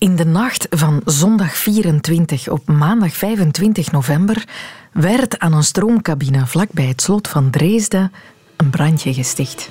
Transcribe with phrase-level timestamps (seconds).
[0.00, 4.44] In de nacht van zondag 24 op maandag 25 november
[4.92, 8.12] werd aan een stroomcabine vlakbij het slot van Dresden
[8.56, 9.70] een brandje gesticht.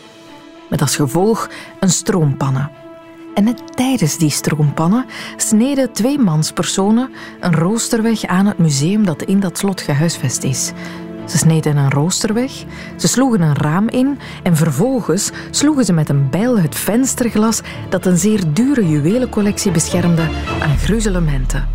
[0.70, 2.70] Met als gevolg een stroompanne.
[3.34, 5.06] En net tijdens die stroompannen
[5.38, 7.10] sneden twee manspersonen
[7.40, 10.72] een rooster weg aan het museum dat in dat slot gehuisvest is.
[11.30, 12.52] Ze sneden een rooster weg,
[12.98, 18.06] ze sloegen een raam in en vervolgens sloegen ze met een bijl het vensterglas dat
[18.06, 20.28] een zeer dure juwelencollectie beschermde
[20.62, 21.68] aan gruzelementen.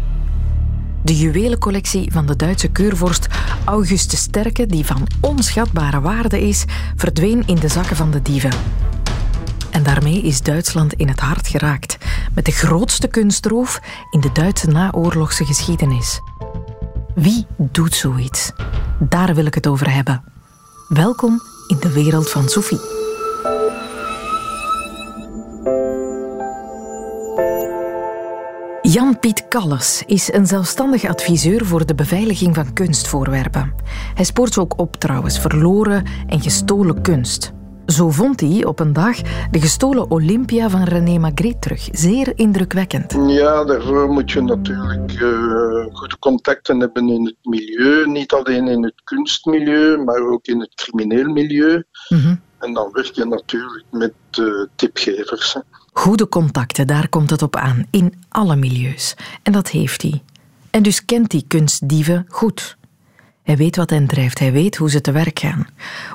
[1.03, 3.27] De juwelencollectie van de Duitse keurvorst
[3.65, 6.65] Augustus Sterke, die van onschatbare waarde is,
[6.97, 8.53] verdween in de zakken van de dieven.
[9.71, 11.99] En daarmee is Duitsland in het hart geraakt,
[12.35, 13.81] met de grootste kunstroof
[14.11, 16.21] in de Duitse naoorlogse geschiedenis.
[17.15, 18.53] Wie doet zoiets?
[18.99, 20.25] Daar wil ik het over hebben.
[20.89, 22.81] Welkom in de wereld van Sophie.
[28.83, 33.75] Jan-Piet Kalles is een zelfstandig adviseur voor de beveiliging van kunstvoorwerpen.
[34.15, 37.53] Hij spoort ook op trouwens verloren en gestolen kunst.
[37.87, 39.17] Zo vond hij op een dag
[39.51, 41.89] de gestolen Olympia van René Magritte terug.
[41.93, 43.17] Zeer indrukwekkend.
[43.27, 48.07] Ja, daarvoor moet je natuurlijk uh, goede contacten hebben in het milieu.
[48.07, 51.85] Niet alleen in het kunstmilieu, maar ook in het crimineel milieu.
[52.09, 52.35] Mhm.
[52.59, 55.57] En dan werk je natuurlijk met uh, tipgevers.
[55.93, 57.87] Goede contacten, daar komt het op aan.
[57.91, 59.17] In alle milieus.
[59.43, 60.23] En dat heeft hij.
[60.71, 62.77] En dus kent hij kunstdieven goed.
[63.45, 65.67] Hij weet wat hen drijft, hij weet hoe ze te werk gaan.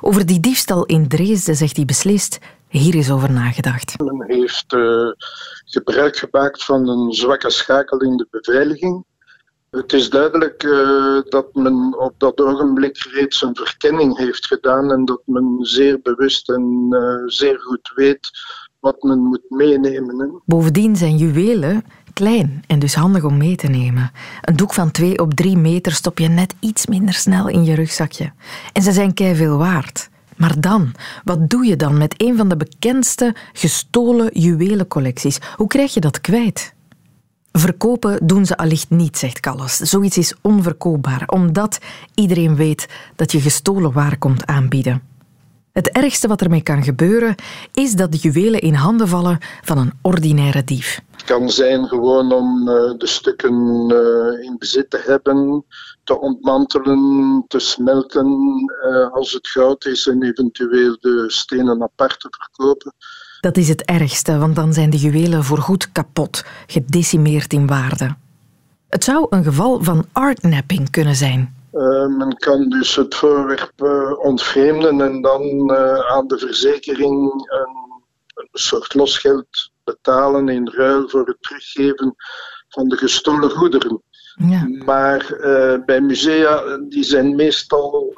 [0.01, 3.99] Over die diefstal in Dresden zegt hij beslist: hier is over nagedacht.
[3.99, 5.11] Men heeft uh,
[5.65, 9.05] gebruik gemaakt van een zwakke schakel in de beveiliging.
[9.69, 15.05] Het is duidelijk uh, dat men op dat ogenblik reeds een verkenning heeft gedaan en
[15.05, 18.29] dat men zeer bewust en uh, zeer goed weet
[18.79, 20.41] wat men moet meenemen.
[20.45, 24.11] Bovendien zijn juwelen klein en dus handig om mee te nemen.
[24.41, 27.75] Een doek van 2 op 3 meter stop je net iets minder snel in je
[27.75, 28.31] rugzakje.
[28.73, 30.09] En ze zijn kei veel waard.
[30.35, 30.91] Maar dan,
[31.23, 35.37] wat doe je dan met een van de bekendste gestolen juwelencollecties?
[35.55, 36.73] Hoe krijg je dat kwijt?
[37.51, 39.75] Verkopen doen ze allicht niet, zegt Callas.
[39.77, 41.79] Zoiets is onverkoopbaar, omdat
[42.13, 45.01] iedereen weet dat je gestolen waar komt aanbieden.
[45.79, 47.35] Het ergste wat ermee kan gebeuren
[47.71, 51.01] is dat de juwelen in handen vallen van een ordinaire dief.
[51.11, 53.53] Het kan zijn gewoon om uh, de stukken
[53.91, 55.65] uh, in bezit te hebben,
[56.03, 58.27] te ontmantelen, te smelten
[58.89, 62.93] uh, als het goud is en eventueel de stenen apart te verkopen.
[63.41, 68.15] Dat is het ergste, want dan zijn de juwelen voorgoed kapot, gedecimeerd in waarde.
[68.89, 71.58] Het zou een geval van artnapping kunnen zijn.
[71.73, 78.03] Uh, men kan dus het voorwerp uh, ontvreemden en dan uh, aan de verzekering een,
[78.33, 82.15] een, soort losgeld betalen in ruil voor het teruggeven
[82.69, 84.01] van de gestolen goederen.
[84.49, 84.67] Ja.
[84.85, 85.37] Maar
[85.85, 88.13] bij musea, die zijn meestal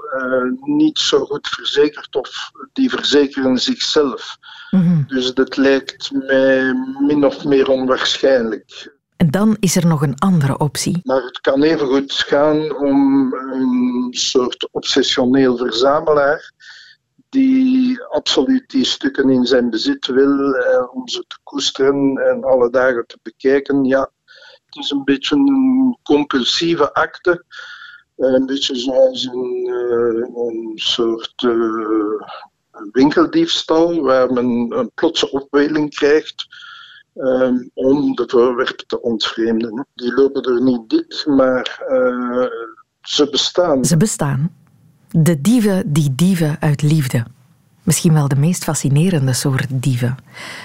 [0.60, 4.38] niet zo goed verzekerd of die verzekeren zichzelf.
[4.70, 5.04] Mm -hmm.
[5.08, 9.00] Dus dat lijkt mij min of meer onwaarschijnlijk.
[9.22, 11.00] En dan is er nog een andere optie.
[11.04, 16.52] Maar het kan even goed gaan om een soort obsessioneel verzamelaar
[17.30, 22.70] die absoluut die stukken in zijn bezit wil eh, om ze te koesteren en alle
[22.70, 23.84] dagen te bekijken.
[23.84, 24.12] Ja,
[24.66, 27.46] het is een beetje een compulsieve acte.
[28.16, 32.22] Eh, een beetje zoals een, uh, een soort uh,
[32.92, 34.46] winkeldiefstal, waar men
[34.78, 36.48] een plotse opweling krijgt
[37.16, 39.88] um, om de voorwerpen te ontvreemden.
[39.94, 42.46] Die lopen er niet dik, maar uh,
[43.02, 43.86] ze bestaan.
[43.86, 44.56] Ze bestaan.
[45.10, 47.26] De dieven die dieven uit liefde.
[47.84, 50.18] Misschien wel de meest fascinerende soort dieven.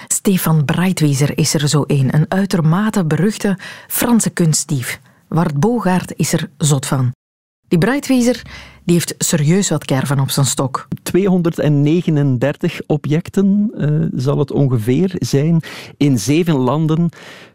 [0.07, 4.99] Stefan Breitwieser is er zo een, een uitermate beruchte Franse kunstdief.
[5.27, 7.11] Wart Bogaert is er zot van.
[7.67, 8.41] Die Breitwieser
[8.87, 10.87] die heeft serieus wat kerven op zijn stok.
[11.03, 15.61] 239 objecten uh, zal het ongeveer zijn
[15.97, 17.09] in zeven landen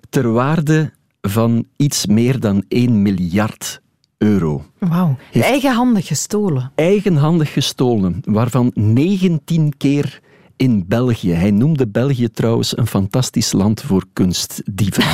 [0.08, 3.80] ter waarde van iets meer dan 1 miljard
[4.18, 4.64] euro.
[4.78, 5.16] Wauw.
[5.32, 6.72] Eigenhandig gestolen.
[6.74, 10.20] Eigenhandig gestolen, waarvan 19 keer
[10.56, 11.32] in België.
[11.32, 15.04] Hij noemde België trouwens een fantastisch land voor kunstdieven.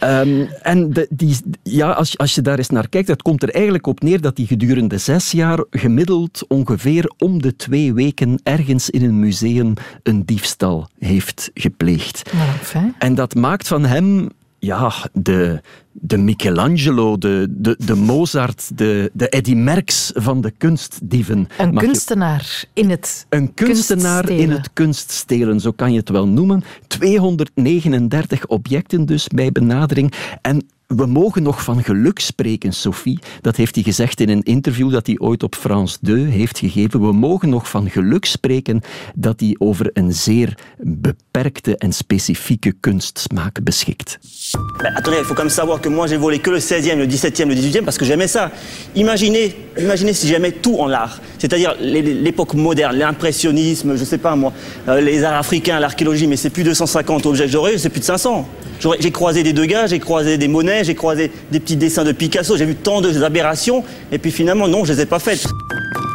[0.00, 3.50] um, en de, die, ja, als, als je daar eens naar kijkt, het komt er
[3.50, 8.90] eigenlijk op neer dat hij gedurende zes jaar gemiddeld ongeveer om de twee weken ergens
[8.90, 12.32] in een museum een diefstal heeft gepleegd.
[12.72, 14.28] Nou, en dat maakt van hem
[14.58, 15.60] ja, de,
[16.00, 21.48] de Michelangelo, de, de, de Mozart, de, de Eddy Merckx van de kunstdieven.
[21.58, 26.62] Een kunstenaar in het Een kunstenaar in het kunststelen, zo kan je het wel noemen.
[26.86, 30.12] 239 objecten dus bij benadering.
[30.42, 33.18] En we mogen nog van geluk spreken, Sophie.
[33.40, 37.00] Dat heeft hij gezegd in een interview dat hij ooit op France 2 heeft gegeven.
[37.00, 38.80] We mogen nog van geluk spreken
[39.14, 44.18] dat hij over een zeer beperkte en specifieke kunstsmaak beschikt.
[44.76, 47.48] Attendez, il faut quand même savoir que moi j'ai volé que le 16e, le 17e,
[47.48, 48.50] le 18e parce que j'aimais ça.
[48.94, 51.20] Imaginez, imaginez si j'aimais tout en art.
[51.38, 54.52] C'est-à-dire l'époque moderne, l'impressionnisme, je sais pas moi,
[54.88, 58.04] euh, les arts africains, l'archéologie, mais c'est plus 250 objets que j'aurais, c'est plus de
[58.04, 58.48] 500.
[59.00, 62.56] J'ai croisé des Degas, j'ai croisé des Monet, j'ai croisé des petits dessins de Picasso,
[62.56, 63.82] j'ai vu tant d'aberrations,
[64.12, 65.46] et puis finalement, non, je les ai pas faites.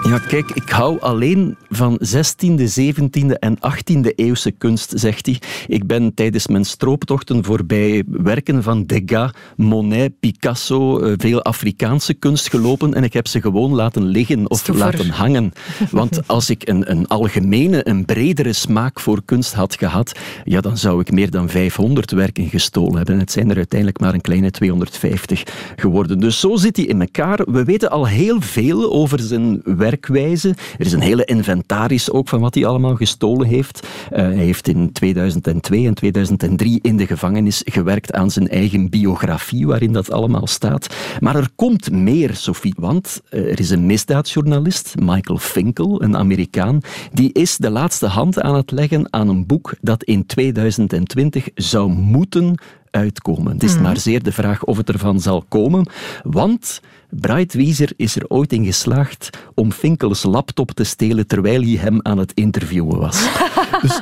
[0.03, 5.41] Ja, kijk, ik hou alleen van 16e, 17e en 18e eeuwse kunst, zegt hij.
[5.67, 12.49] Ik ben tijdens mijn strooptochten voorbij werken van Degas, Monet, Picasso, eh, veel Afrikaanse kunst
[12.49, 15.51] gelopen en ik heb ze gewoon laten liggen of laten hangen.
[15.91, 20.77] Want als ik een, een algemene, een bredere smaak voor kunst had gehad, ja, dan
[20.77, 23.19] zou ik meer dan 500 werken gestolen hebben.
[23.19, 25.43] Het zijn er uiteindelijk maar een kleine 250
[25.75, 26.19] geworden.
[26.19, 27.45] Dus zo zit hij in elkaar.
[27.51, 30.49] We weten al heel veel over zijn werk werkwijze.
[30.77, 33.87] Er is een hele inventaris ook van wat hij allemaal gestolen heeft.
[34.11, 39.67] Uh, hij heeft in 2002 en 2003 in de gevangenis gewerkt aan zijn eigen biografie,
[39.67, 40.95] waarin dat allemaal staat.
[41.19, 46.79] Maar er komt meer, Sophie, want uh, er is een misdaadjournalist, Michael Finkel, een Amerikaan,
[47.11, 51.91] die is de laatste hand aan het leggen aan een boek dat in 2020 zou
[51.91, 52.55] moeten
[52.89, 53.53] uitkomen.
[53.53, 55.87] Het is maar zeer de vraag of het ervan zal komen,
[56.23, 56.81] want
[57.19, 62.17] Breitwieser is er ooit in geslaagd om Finkels laptop te stelen terwijl hij hem aan
[62.17, 63.27] het interviewen was.
[63.81, 64.01] dus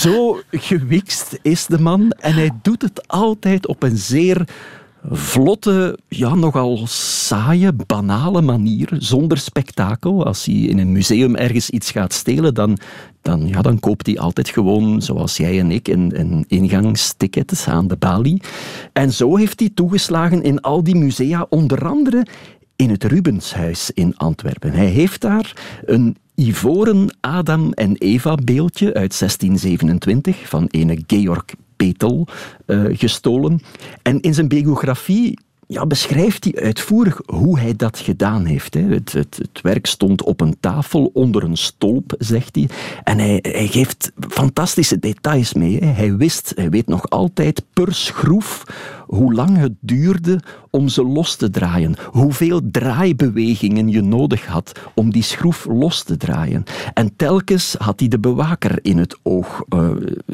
[0.00, 4.48] zo gewikst is de man en hij doet het altijd op een zeer
[5.08, 10.24] vlotte, ja, nogal saaie, banale manier, zonder spektakel.
[10.24, 12.78] Als hij in een museum ergens iets gaat stelen, dan,
[13.22, 17.96] dan, ja, dan koopt hij altijd gewoon, zoals jij en ik, een, een aan de
[17.96, 18.42] balie.
[18.92, 22.26] En zo heeft hij toegeslagen in al die musea, onder andere
[22.76, 24.72] in het Rubenshuis in Antwerpen.
[24.72, 31.44] Hij heeft daar een ivoren Adam en Eva beeldje uit 1627 van ene Georg
[31.80, 32.26] Petel
[32.66, 33.60] uh, gestolen.
[34.02, 35.38] En in zijn biografie
[35.70, 38.74] ja, beschrijft hij uitvoerig hoe hij dat gedaan heeft.
[38.74, 38.80] Hè.
[38.80, 42.68] Het, het, het, werk stond op een tafel onder een stolp, zegt hij.
[43.04, 45.78] En hij, hij geeft fantastische details mee.
[45.78, 45.86] Hè.
[45.86, 48.64] Hij wist, hij weet nog altijd per schroef
[49.10, 50.40] hoe lang het duurde
[50.70, 51.94] om ze los te draaien.
[52.10, 56.64] Hoeveel draaibewegingen je nodig had om die schroef los te draaien.
[56.94, 59.62] En telkens had hij de bewaker in het oog.
[59.74, 59.88] Uh,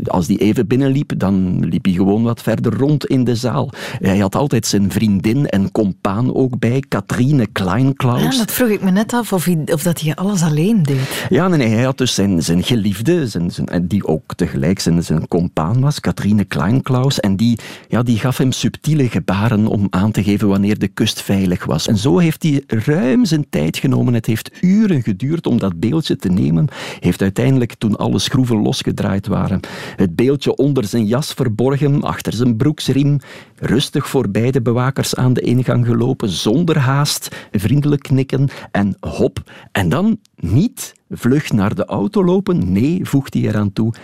[0.05, 3.70] als die even binnenliep, dan liep hij gewoon wat verder rond in de zaal.
[3.99, 8.23] Hij had altijd zijn vriendin en compaan ook bij, Katrine Kleinklaus.
[8.23, 11.26] Ja, dat vroeg ik me net af, of, hij, of dat hij alles alleen deed.
[11.28, 15.02] Ja, nee, nee hij had dus zijn, zijn geliefde, zijn, zijn, die ook tegelijk zijn,
[15.02, 17.20] zijn compaan was, Katrine Kleinklaus.
[17.20, 17.58] En die,
[17.88, 21.86] ja, die gaf hem subtiele gebaren om aan te geven wanneer de kust veilig was.
[21.86, 24.14] En zo heeft hij ruim zijn tijd genomen.
[24.14, 26.68] Het heeft uren geduurd om dat beeldje te nemen.
[27.00, 29.60] Heeft uiteindelijk, toen alle schroeven losgedraaid waren,
[29.96, 33.18] het beeldje onder zijn jas verborgen, achter zijn broeksriem,
[33.56, 39.42] rustig voorbij de bewakers aan de ingang gelopen, zonder haast, vriendelijk knikken en hop.
[39.72, 42.72] En dan niet vlug naar de auto lopen.
[42.72, 43.94] Nee, voegt hij eraan toe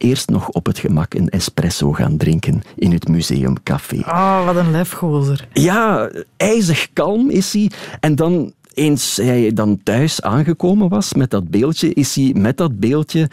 [0.00, 4.02] eerst nog op het gemak een espresso gaan drinken in het museumcafé.
[4.02, 5.48] Ah, oh, wat een lefgozer.
[5.52, 7.70] Ja, ijzig kalm is hij.
[8.00, 12.78] En dan eens hij dan thuis aangekomen was met dat beeldje, is hij met dat
[12.80, 13.30] beeldje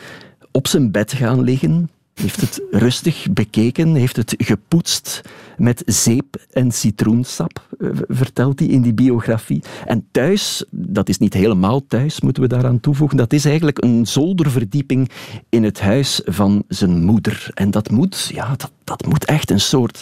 [0.51, 5.21] op zijn bed gaan liggen, heeft het rustig bekeken, heeft het gepoetst
[5.57, 9.63] met zeep en citroensap, eh, vertelt hij in die biografie.
[9.85, 14.07] En thuis, dat is niet helemaal thuis, moeten we daaraan toevoegen, dat is eigenlijk een
[14.07, 15.09] zolderverdieping
[15.49, 17.49] in het huis van zijn moeder.
[17.53, 20.01] En dat moet, ja, dat, dat moet echt een soort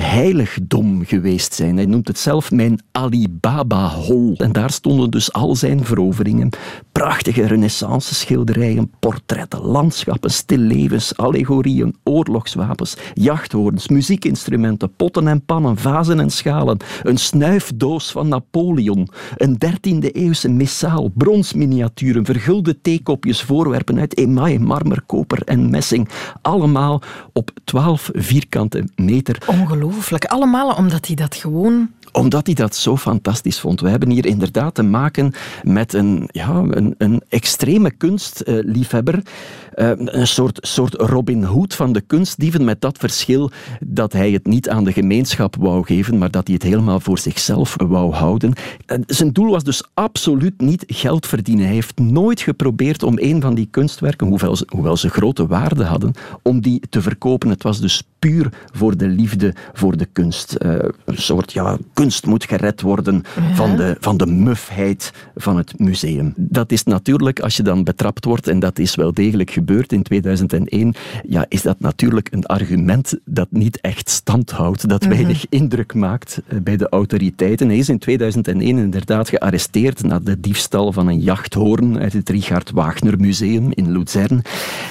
[0.00, 1.76] heiligdom geweest zijn.
[1.76, 4.34] Hij noemt het zelf mijn Alibaba-hol.
[4.36, 6.50] En daar stonden dus al zijn veroveringen.
[6.92, 16.30] Prachtige renaissance schilderijen, portretten, landschappen, stillevens, allegorieën, oorlogswapens, jachthoorns, muziekinstrumenten, potten en pannen, vazen en
[16.30, 24.58] schalen, een snuifdoos van Napoleon, een 13e eeuwse missaal, bronsminiaturen, vergulde theekopjes, voorwerpen uit emaille,
[24.58, 26.08] marmer, koper en messing.
[26.42, 27.02] Allemaal
[27.32, 29.42] op 12 vierkante meter.
[30.28, 33.80] Allemaal omdat hij dat gewoon Omdat hij dat zo fantastisch vond.
[33.80, 39.22] We hebben hier inderdaad te maken met een, ja, een, een extreme kunstliefhebber.
[39.74, 44.46] Uh, een soort, soort Robin Hood van de kunstdieven, met dat verschil dat hij het
[44.46, 48.52] niet aan de gemeenschap wou geven, maar dat hij het helemaal voor zichzelf wou houden.
[49.06, 51.64] zijn doel was dus absoluut niet geld verdienen.
[51.64, 55.84] Hij heeft nooit geprobeerd om een van die kunstwerken, hoewel ze, hoewel ze grote waarde
[55.84, 57.48] hadden, om die te verkopen.
[57.48, 60.56] Het was dus puur voor de liefde voor de kunst.
[60.58, 60.72] Uh,
[61.04, 63.22] een soort ja, kunst moet gered worden
[63.54, 66.32] van, de, van de mufheid van het museum.
[66.36, 70.02] Dat is natuurlijk, als je dan betrapt wordt, en dat is wel degelijk gebeurd in
[70.02, 70.94] 2001,
[71.28, 75.10] ja, is dat natuurlijk een argument dat niet echt stand houdt, dat mhm.
[75.10, 77.68] weinig indruk maakt eh, bij de autoriteiten.
[77.68, 82.70] Hij is in 2001 inderdaad gearresteerd na de diefstal van een jachthoorn uit het Richard
[82.70, 84.42] Wagner Museum in Luzern.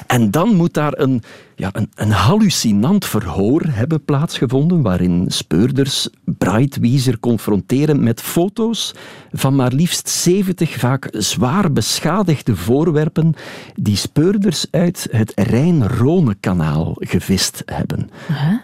[0.07, 1.21] En dan moet daar een
[1.59, 8.93] ja, een, een hallucinant verhoor hebben plaatsgevonden waarin speurders Breitwieser confronteren met foto's
[9.31, 13.33] van maar liefst 70 vaak zwaar beschadigde voorwerpen
[13.75, 18.09] die speurders uit het Rijn-Rhône-kanaal gevist hebben.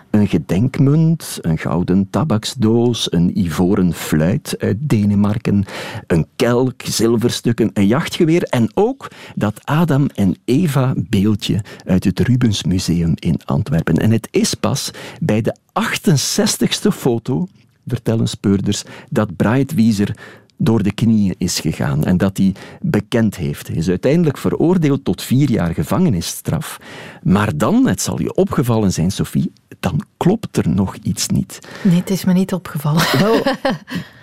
[0.10, 5.66] Een gedenkmunt, een gouden tabaksdoos, een ivoren fluit uit Denemarken,
[6.08, 12.82] een kelk, zilverstukken, een jachtgeweer en ook dat Adam en Eva beeldje uit het Rubensmuseum
[12.90, 13.98] in Antwerpen.
[13.98, 17.48] En het is pas bij de 68ste foto,
[17.88, 20.16] vertellen speurders, dat Breitwieser
[20.58, 23.68] door de knieën is gegaan en dat hij bekend heeft.
[23.68, 26.80] Hij is uiteindelijk veroordeeld tot vier jaar gevangenisstraf.
[27.24, 31.60] Maar dan, het zal je opgevallen zijn, Sophie, dan klopt er nog iets niet.
[31.84, 33.04] Nee, het is me niet opgevallen.
[33.20, 33.42] Wel,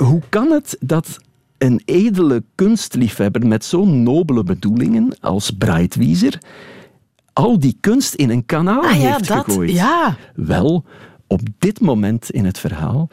[0.09, 1.19] hoe kan het dat
[1.59, 6.38] een edele kunstliefhebber met zo'n nobele bedoelingen als Breitwieser
[7.32, 9.70] al die kunst in een kanaal ah, heeft ja, gegooid.
[9.70, 10.16] Ja.
[10.34, 10.84] Wel,
[11.26, 13.08] op dit moment in het verhaal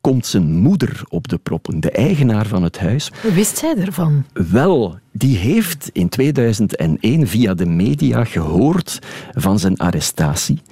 [0.00, 3.12] komt zijn moeder op de proppen, de eigenaar van het huis.
[3.34, 4.24] Wist zij ervan?
[4.32, 8.98] Wel, die heeft in 2001 via de media gehoord
[9.32, 10.62] van zijn arrestatie.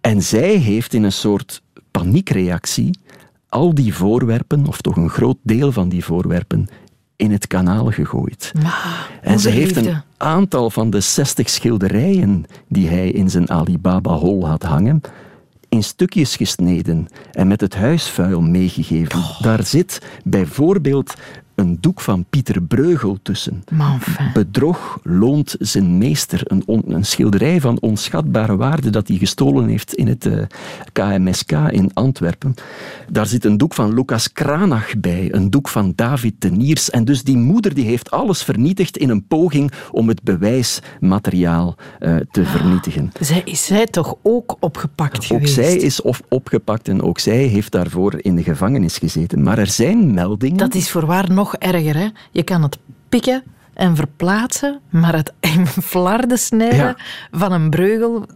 [0.00, 2.98] En zij heeft in een soort paniekreactie
[3.48, 6.68] al die voorwerpen, of toch een groot deel van die voorwerpen,
[7.22, 8.52] in het kanaal gegooid.
[9.22, 14.62] en ze heeft een aantal van de 60 schilderijen die hij in zijn Alibaba-hol had
[14.62, 15.00] hangen,
[15.68, 19.18] in stukjes gesneden en met het huisvuil meegegeven.
[19.18, 19.42] Oh.
[19.42, 21.14] Daar zit bijvoorbeeld
[21.54, 23.64] een doek van Pieter Breugel tussen.
[24.34, 26.40] Bedrog loont zijn meester.
[26.44, 30.28] Een, een, schilderij van onschatbare waarde dat hij gestolen heeft in het
[30.92, 32.54] KMSK eh, in Antwerpen.
[33.08, 36.90] Daar zit een doek van Lucas Kranach bij, een doek van David Teniers.
[36.90, 42.16] En dus die moeder die heeft alles vernietigd in een poging om het bewijsmateriaal uh,
[42.30, 43.12] te vernietigen.
[43.20, 45.58] Zij is zij toch ook opgepakt ook geweest?
[45.58, 49.42] Ook zij is of opgepakt en ook zij heeft daarvoor in de gevangenis gezeten.
[49.42, 50.58] Maar er zijn meldingen...
[50.58, 51.96] Dat is voorwaar nog erger.
[51.96, 52.08] Hè?
[52.30, 53.42] Je kan het pikken
[53.74, 56.96] en verplaatsen, maar het in flarden snijden
[57.30, 58.26] van een breugel...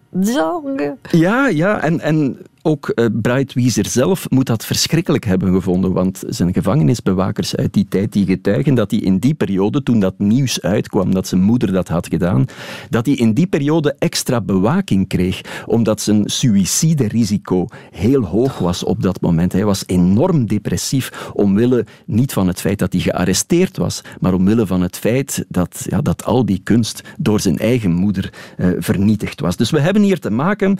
[1.10, 6.52] Ja, ja, en, en ook uh, Breitwieser zelf moet dat verschrikkelijk hebben gevonden, want zijn
[6.52, 11.14] gevangenisbewakers uit die tijd die getuigen dat hij in die periode, toen dat nieuws uitkwam
[11.14, 12.44] dat zijn moeder dat had gedaan,
[12.90, 19.02] dat hij in die periode extra bewaking kreeg, omdat zijn suïciderisico heel hoog was op
[19.02, 19.52] dat moment.
[19.52, 24.66] Hij was enorm depressief, omwille niet van het feit dat hij gearresteerd was, maar omwille
[24.66, 29.40] van het feit dat, ja, dat al die kunst door zijn eigen moeder uh, vernietigd
[29.40, 29.56] was.
[29.56, 30.78] Dus we hebben te maken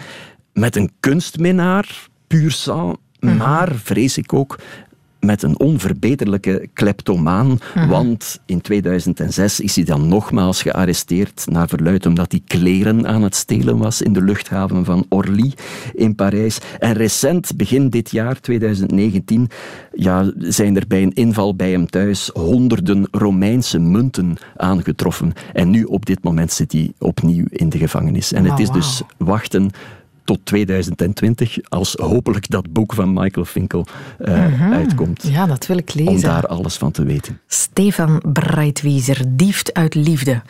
[0.52, 4.58] met een kunstminaar, puur sang, maar vrees ik ook
[5.26, 7.88] met een onverbeterlijke kleptomaan, mhm.
[7.88, 13.34] want in 2006 is hij dan nogmaals gearresteerd, naar verluid omdat hij kleren aan het
[13.34, 15.52] stelen was in de luchthaven van Orly
[15.94, 16.58] in Parijs.
[16.78, 19.48] En recent, begin dit jaar, 2019,
[19.92, 25.32] ja, zijn er bij een inval bij hem thuis honderden Romeinse munten aangetroffen.
[25.52, 28.32] En nu, op dit moment, zit hij opnieuw in de gevangenis.
[28.32, 29.70] En het is dus wachten
[30.26, 33.86] tot 2020, als hopelijk dat boek van Michael Finkel
[34.20, 35.22] uh, uitkomt.
[35.22, 36.12] Ja, dat wil ik lezen.
[36.12, 37.40] Om daar alles van te weten.
[37.46, 40.42] Stefan Breitwieser, dieft uit liefde.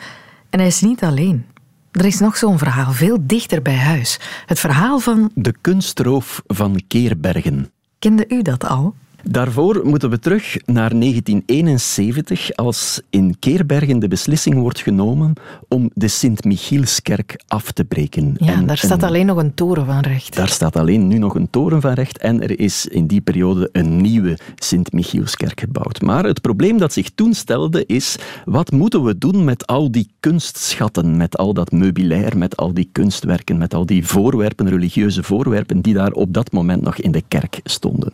[0.49, 1.45] En hij is niet alleen.
[1.91, 4.19] Er is nog zo'n verhaal, veel dichter bij huis.
[4.45, 5.31] Het verhaal van...
[5.33, 7.71] De kunstroof van Keerbergen.
[7.99, 8.95] Kende u dat al?
[9.23, 15.33] Daarvoor moeten we terug naar 1971, als in Keerbergen de beslissing wordt genomen
[15.67, 18.35] om de Sint-Michielskerk af te breken.
[18.37, 20.35] Ja, en, daar staat alleen nog een toren van recht.
[20.35, 23.69] Daar staat alleen nu nog een toren van recht en er is in die periode
[23.71, 26.01] een nieuwe Sint-Michielskerk gebouwd.
[26.01, 30.09] Maar het probleem dat zich toen stelde is, wat moeten we doen met al die
[30.19, 35.81] kunstschatten, met al dat meubilair, met al die kunstwerken, met al die voorwerpen, religieuze voorwerpen,
[35.81, 38.11] die daar op dat moment nog in de kerk stonden.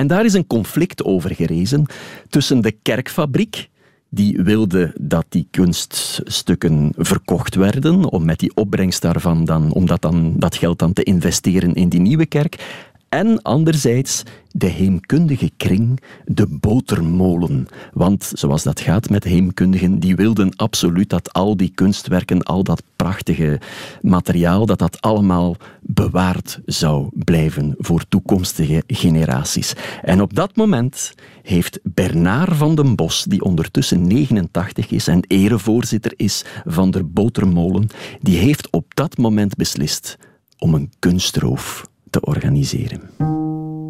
[0.00, 1.86] En daar is een conflict over gerezen
[2.28, 3.68] tussen de kerkfabriek,
[4.08, 10.02] die wilde dat die kunststukken verkocht werden, om met die opbrengst daarvan dan, om dat,
[10.02, 12.82] dan, dat geld dan te investeren in die nieuwe kerk.
[13.10, 17.66] En anderzijds de heemkundige kring, de botermolen.
[17.92, 22.82] Want zoals dat gaat met heemkundigen, die wilden absoluut dat al die kunstwerken, al dat
[22.96, 23.60] prachtige
[24.02, 29.72] materiaal, dat dat allemaal bewaard zou blijven voor toekomstige generaties.
[30.02, 36.12] En op dat moment heeft Bernard van den Bos, die ondertussen 89 is en erevoorzitter
[36.16, 37.86] is van de botermolen,
[38.20, 40.16] die heeft op dat moment beslist
[40.58, 43.00] om een kunstroof te organiseren.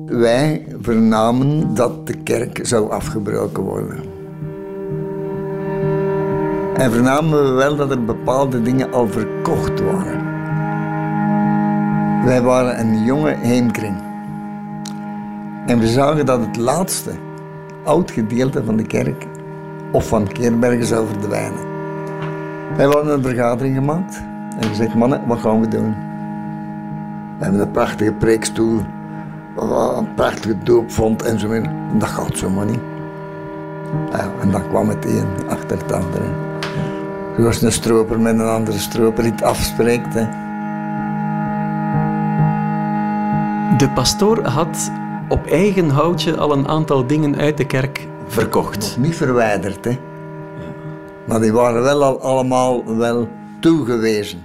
[0.07, 3.99] Wij vernamen dat de kerk zou afgebroken worden.
[6.75, 10.29] En vernamen we wel dat er bepaalde dingen al verkocht waren.
[12.25, 13.97] Wij waren een jonge heemkring.
[15.67, 17.11] En we zagen dat het laatste
[17.85, 19.27] oud gedeelte van de kerk
[19.93, 21.69] of van Keerbergen zou verdwijnen.
[22.77, 24.23] Wij hadden een vergadering gemaakt
[24.59, 26.10] en gezegd, mannen, wat gaan we doen?
[27.40, 28.80] We hebben een prachtige preekstoel,
[29.97, 31.70] een prachtige doopvond en zo meer.
[31.99, 32.80] Dat gaat zomaar niet.
[34.11, 36.25] Ja, en dan kwam het een achter het andere.
[37.37, 40.14] Zoals een stroper met een andere stroper iets afspreekt.
[40.14, 40.25] Hè.
[43.76, 44.90] De pastoor had
[45.28, 48.97] op eigen houtje al een aantal dingen uit de kerk verkocht.
[48.99, 49.99] Niet verwijderd, hè.
[51.26, 53.28] Maar die waren wel al allemaal wel
[53.61, 54.42] toegewezen.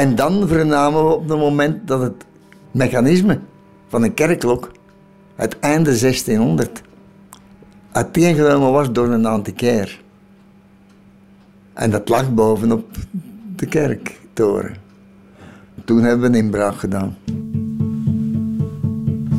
[0.00, 2.24] En dan vernamen we op het moment dat het
[2.70, 3.38] mechanisme
[3.88, 4.70] van een kerkklok
[5.36, 6.82] uit einde 1600
[7.92, 10.00] uiteengenomen was door een antiquair.
[11.72, 12.96] En dat lag bovenop
[13.56, 14.76] de kerktoren.
[15.84, 17.16] Toen hebben we een inbraak gedaan.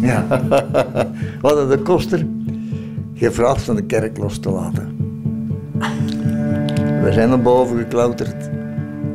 [0.02, 0.26] Ja,
[1.42, 2.28] we hadden de koster
[3.14, 4.96] gevraagd van de kerk los te laten.
[7.04, 8.50] We zijn naar boven geklauterd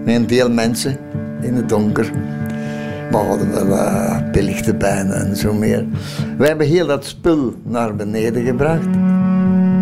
[0.04, 1.05] met een deel mensen
[1.46, 2.10] in het donker.
[3.10, 5.84] Maar we hadden wel uh, belichte en zo meer.
[6.38, 8.88] We hebben heel dat spul naar beneden gebracht.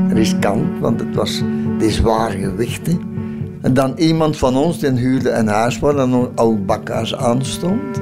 [0.09, 1.43] Riskant, want het was
[1.79, 3.01] die zware gewichten.
[3.63, 7.97] En dan iemand van ons die huurde een huis waar een oud bakhuis aanstond.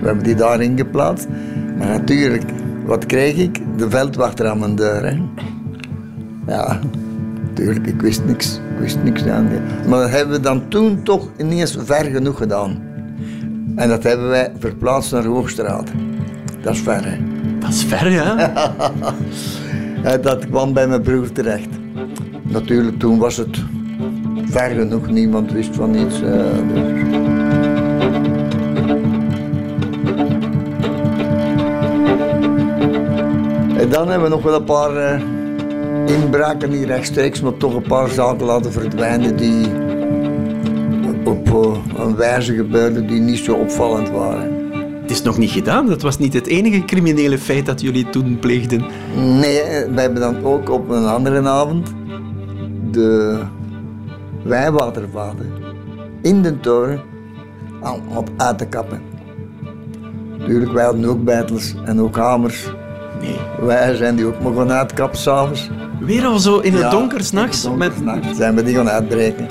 [0.00, 1.28] We hebben die daarin geplaatst.
[1.78, 2.44] Maar natuurlijk,
[2.86, 3.60] wat kreeg ik?
[3.76, 5.20] De veldwachter aan mijn deur.
[6.46, 6.78] Ja,
[7.54, 8.54] natuurlijk, ik wist niks.
[8.54, 9.48] Ik wist niks aan.
[9.88, 12.82] Maar dat hebben we dan toen toch ineens ver genoeg gedaan.
[13.76, 15.90] En dat hebben wij verplaatst naar Hoogstraat.
[16.62, 17.16] Dat is ver, hè?
[17.58, 18.52] Dat is ver, ja?
[20.22, 21.68] dat kwam bij mijn broer terecht.
[22.42, 23.62] Natuurlijk, toen was het
[24.44, 26.20] ver genoeg, niemand wist van iets.
[26.20, 26.28] Uh,
[26.74, 26.90] dus.
[33.78, 35.41] En dan hebben we nog wel een paar uh,
[36.06, 39.66] inbraken, niet rechtstreeks, maar toch een paar zaken laten verdwijnen die
[41.24, 44.70] op uh, een wijze gebeurden die niet zo opvallend waren.
[45.02, 48.38] Het is nog niet gedaan, dat was niet het enige criminele feit dat jullie toen
[48.38, 48.84] pleegden.
[49.16, 49.62] Nee,
[49.94, 51.92] we hebben dan ook op een andere avond
[52.90, 53.38] de
[54.42, 55.52] wijwatervaten
[56.22, 57.00] in de toren
[58.14, 59.02] op uit te kappen.
[60.38, 62.70] Natuurlijk, wij hadden ook bijtels en ook hamers.
[63.22, 63.36] Nee.
[63.66, 65.68] Wij zijn die ook maar gaan uitkappen s'avonds.
[66.00, 67.68] Weer al zo in het donker s'nachts?
[67.76, 67.92] Met...
[68.36, 69.46] zijn we die gaan uitbreken.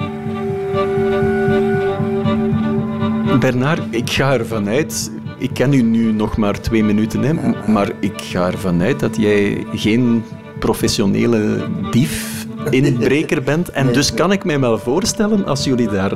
[3.40, 7.34] Bernard, ik ga ervan uit, ik ken u nu nog maar twee minuten, hè,
[7.72, 10.24] maar ik ga ervan uit dat jij geen
[10.60, 11.58] professionele
[11.92, 13.70] dief, inbreker bent.
[13.70, 16.12] En dus kan ik mij wel voorstellen, als jullie daar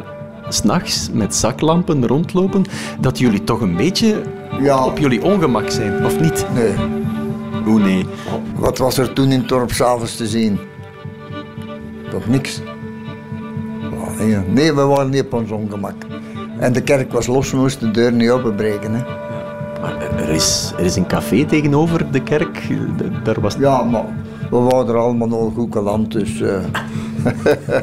[0.50, 2.64] s'nachts met zaklampen rondlopen,
[3.00, 4.22] dat jullie toch een beetje
[4.62, 4.86] Ja.
[4.86, 6.46] op jullie ongemak zijn, of niet?
[6.54, 6.74] Nee.
[7.66, 8.06] Nee?
[8.56, 10.60] Wat was er toen in het dorp s'avonds te zien?
[12.10, 12.62] Toch niks.
[14.48, 15.96] Nee, we waren niet op ons ongemak.
[16.60, 18.94] En de kerk was los, we moesten de deur niet openbreken.
[18.94, 19.04] Hè.
[19.82, 22.62] Maar er is, er is een café tegenover de kerk,
[23.24, 23.56] daar was...
[23.60, 24.06] Ja, maar
[24.50, 26.42] we waren er allemaal nog goed geland, dus...
[26.42, 26.64] eh.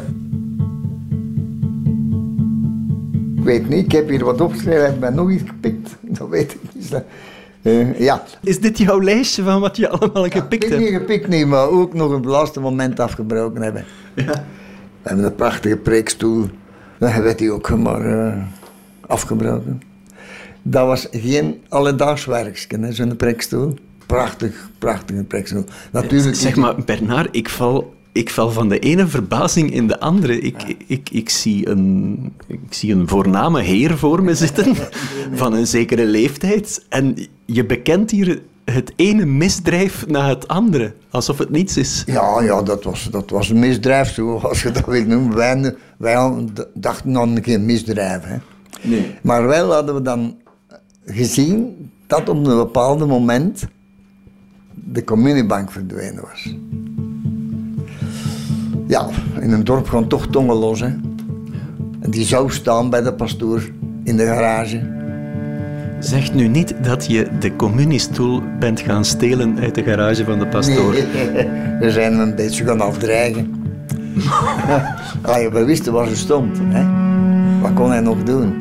[3.36, 5.96] ik weet niet, ik heb hier wat opgeschreven, heeft mij nog iets gepikt.
[6.18, 7.02] Dat weet ik niet.
[7.62, 10.82] Eh, ja, Is dit jouw lijstje van wat je allemaal gepikt ik hebt?
[10.82, 13.84] niet gepikt niet, maar ook nog het laatste moment afgebroken hebben.
[14.14, 14.24] Ja.
[15.02, 16.48] We hebben een prachtige preekstoel.
[16.98, 18.42] Dan werd die ook maar eh,
[19.06, 19.82] afgebroken.
[20.62, 23.74] Dat was geen alledaags werkje, zo'n preekstoel.
[24.06, 25.64] Prachtig, prachtige preekstoel.
[25.92, 30.40] Natuurlijk, Zeg maar, Bernard, ik val, ik val van de ene verbazing in de andere.
[30.40, 34.76] Ik, ik, ik, zie een, ik zie een voorname heer voor me zitten,
[35.32, 36.84] van een zekere leeftijd.
[36.88, 42.02] En je bekent hier het ene misdrijf na het andere, alsof het niets is.
[42.06, 45.36] Ja, ja dat, was, dat was een misdrijf, zoals je dat wil noemen.
[45.36, 46.44] Wij, wij
[46.74, 48.24] dachten nog een keer misdrijf.
[48.24, 48.36] Hè.
[48.82, 49.14] Nee.
[49.22, 50.36] Maar wel hadden we dan
[51.04, 53.64] gezien dat op een bepaald moment
[54.74, 56.54] de communiebank verdwenen was.
[58.92, 59.08] Ja,
[59.40, 60.80] in een dorp gaan toch tongen los.
[60.80, 60.86] Hè.
[62.00, 63.70] En die zou staan bij de pastoor
[64.04, 64.80] in de garage.
[65.98, 70.46] Zeg nu niet dat je de communiestoel bent gaan stelen uit de garage van de
[70.46, 70.92] pastoor.
[70.92, 71.48] Nee,
[71.80, 73.54] we zijn een beetje gaan afdreigen.
[75.22, 76.84] Als je we wisten waar ze stond, hè?
[77.60, 78.54] wat kon hij nog doen?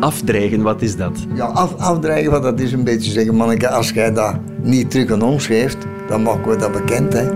[0.00, 1.26] Afdreigen, wat is dat?
[1.34, 5.22] Ja, af, afdreigen, dat is een beetje zeggen, manneke, als jij dat niet terug aan
[5.22, 7.12] ons geeft, dan maken we dat bekend.
[7.12, 7.28] Hè?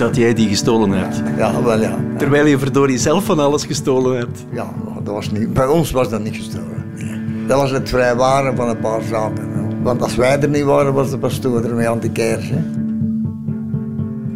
[0.00, 1.22] Dat jij die gestolen hebt?
[1.36, 1.98] Ja, wel ja.
[2.18, 4.44] Terwijl je verdorie zelf van alles gestolen hebt?
[4.52, 6.84] Ja, dat was niet, bij ons was dat niet gestolen.
[7.46, 9.48] Dat was het vrijwaren van een paar zaken.
[9.82, 12.50] Want als wij er niet waren, was de pastoor ermee aan de kers.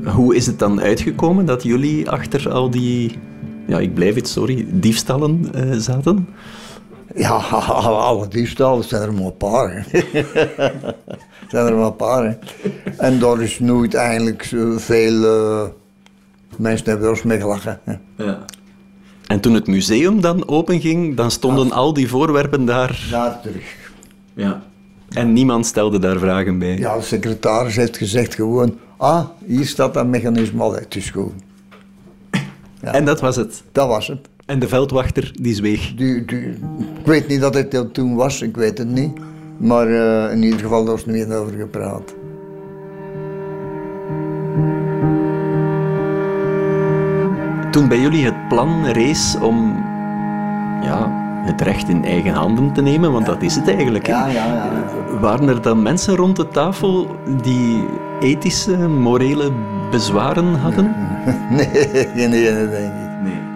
[0.05, 3.19] Hoe is het dan uitgekomen dat jullie achter al die,
[3.67, 6.29] ja, ik blijf het, sorry, diefstallen uh, zaten?
[7.15, 7.37] Ja,
[8.11, 9.87] alle diefstallen zijn er maar een paar.
[11.51, 12.39] zijn er maar een paar.
[12.97, 15.63] En daar is nooit eigenlijk veel uh,
[16.57, 17.81] mensen hebben er mee gelachen.
[18.17, 18.45] Ja.
[19.27, 23.07] En toen het museum dan openging, dan stonden al die voorwerpen daar...
[23.11, 23.77] Daar terug.
[24.35, 24.63] Ja.
[25.09, 26.79] En niemand stelde daar vragen bij?
[26.79, 28.79] Ja, de secretaris heeft gezegd gewoon...
[28.97, 31.43] Ah, hier staat dat mechanisme al uit, dus gewoon.
[32.81, 32.93] Ja.
[32.93, 33.63] En dat was het?
[33.73, 34.29] Dat was het.
[34.47, 35.95] En de veldwachter, die zweeg?
[35.95, 36.49] Die, die,
[37.01, 39.13] ik weet niet dat het toen was, ik weet het niet.
[39.57, 42.15] Maar uh, in ieder geval, daar is niet over gepraat.
[47.75, 49.85] toen bij jullie het plan rees om
[50.83, 51.11] ja,
[51.45, 54.07] het recht in eigen handen te nemen, want dat is het eigenlijk.
[54.07, 54.69] Ja, ja, ja,
[55.21, 57.85] Waren er dan mensen rond de tafel die
[58.21, 59.53] ethische, morele
[59.91, 60.95] bezwaren hadden?
[61.51, 61.69] Nee,
[62.15, 63.04] geen ene, denk ik.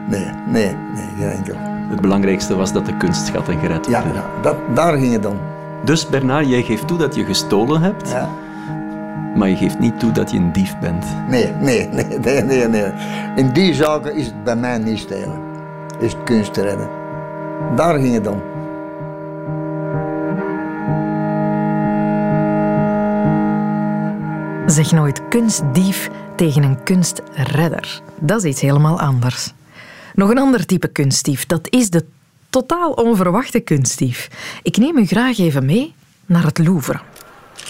[0.08, 0.30] Nee.
[0.46, 1.54] Nee, nee, geen enkel.
[1.88, 4.14] Het belangrijkste was dat de kunstschatten gered werden.
[4.14, 5.38] Ja, dat, daar ging het om.
[5.84, 8.10] Dus Bernard, jij geeft toe dat je gestolen hebt.
[8.10, 8.28] Ja.
[9.34, 11.04] Maar je geeft niet toe dat je een dief bent.
[11.28, 12.68] Nee, nee, nee, nee, nee.
[12.68, 12.92] nee.
[13.36, 15.40] In die zaken is het bij mij niet stelen.
[15.98, 16.88] Is het kunst redden.
[17.76, 18.42] Daar ging het om.
[24.66, 28.00] Zeg nooit kunstdief tegen een kunstredder.
[28.18, 29.54] Dat is iets helemaal anders.
[30.18, 32.04] Nog een ander type kunstdief, dat is de
[32.50, 34.28] totaal onverwachte kunstdief.
[34.62, 35.94] Ik neem u graag even mee
[36.26, 37.00] naar het Louvre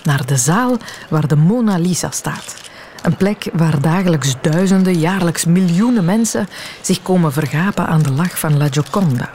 [0.05, 0.77] naar de zaal
[1.11, 2.57] waar de Mona Lisa staat.
[3.03, 6.49] Een plek waar dagelijks duizenden, jaarlijks miljoenen mensen
[6.81, 9.31] zich komen vergapen aan de lach van La Gioconda.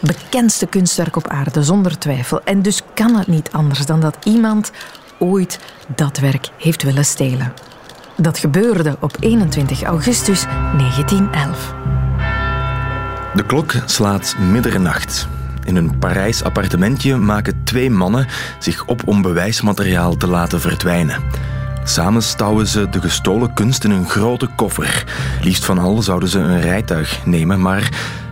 [0.00, 2.42] Bekendste kunstwerk op aarde, zonder twijfel.
[2.44, 4.72] En dus kan het niet anders dan dat iemand
[5.18, 5.58] ooit
[5.96, 7.52] dat werk heeft willen stelen.
[8.16, 12.05] Dat gebeurde op 21 augustus 1911.
[13.36, 15.28] De klok slaat middernacht.
[15.64, 18.26] In een Parijs appartementje maken twee mannen
[18.58, 21.22] zich op om bewijsmateriaal te laten verdwijnen.
[21.84, 25.04] Samen stouwen ze de gestolen kunst in een grote koffer.
[25.42, 27.90] Liefst van al zouden ze een rijtuig nemen, maar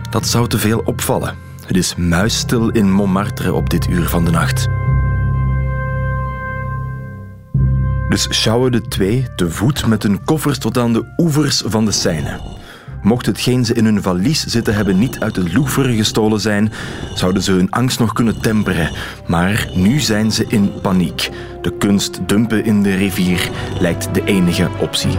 [0.09, 1.35] dat zou te veel opvallen.
[1.65, 4.67] Het is muisstil in Montmartre op dit uur van de nacht.
[8.09, 11.91] Dus sjouwen de twee te voet met hun koffers tot aan de oevers van de
[11.91, 12.39] Seine.
[13.05, 16.71] Mocht hetgeen ze in hun valies zitten hebben niet uit de Louvre gestolen zijn,
[17.13, 18.91] zouden ze hun angst nog kunnen temperen.
[19.27, 21.29] Maar nu zijn ze in paniek.
[21.61, 25.17] De kunst dumpen in de rivier lijkt de enige optie.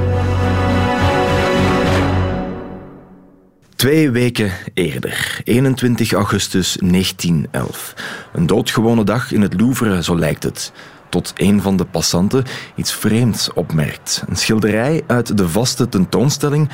[3.76, 7.94] Twee weken eerder, 21 augustus 1911.
[8.32, 10.72] Een doodgewone dag in het Louvre, zo lijkt het.
[11.08, 12.44] Tot een van de passanten
[12.74, 14.24] iets vreemds opmerkt.
[14.28, 16.68] Een schilderij uit de vaste tentoonstelling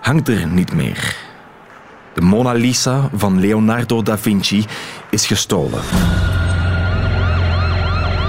[0.00, 1.16] hangt er niet meer.
[2.14, 4.64] De Mona Lisa van Leonardo da Vinci
[5.10, 5.80] is gestolen.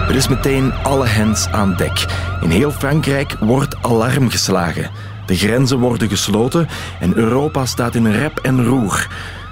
[0.07, 2.05] Er is meteen alle hens aan dek.
[2.41, 4.89] In heel Frankrijk wordt alarm geslagen.
[5.25, 6.67] De grenzen worden gesloten
[6.99, 9.07] en Europa staat in rep en roer.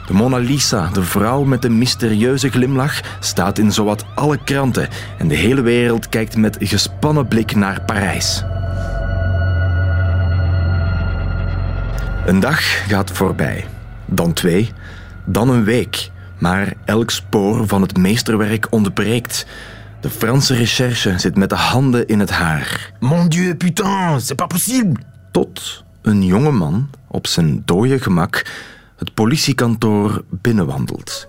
[0.08, 5.28] De Mona Lisa, de vrouw met de mysterieuze glimlach, staat in zowat alle kranten en
[5.28, 8.44] de hele wereld kijkt met gespannen blik naar Parijs.
[12.30, 13.66] Een dag gaat voorbij,
[14.06, 14.72] dan twee,
[15.26, 16.10] dan een week.
[16.38, 19.46] Maar elk spoor van het meesterwerk ontbreekt.
[20.02, 22.92] De Franse recherche zit met de handen in het haar.
[23.00, 25.00] Mon Dieu, putain, c'est pas possible!
[25.32, 28.46] Tot een jonge man op zijn dode gemak
[28.98, 31.28] het politiekantoor binnenwandelt.